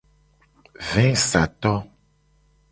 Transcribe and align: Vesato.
Vesato. 0.93 1.73